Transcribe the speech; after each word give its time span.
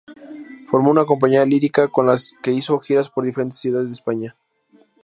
Formó 0.67 0.89
una 0.89 1.05
compañía 1.05 1.45
lírica 1.45 1.87
con 1.87 2.07
la 2.07 2.17
que 2.41 2.51
hizo 2.51 2.79
giras 2.79 3.07
por 3.07 3.23
diferentes 3.23 3.59
ciudades 3.59 3.89
de 3.89 3.93
España. 3.93 4.35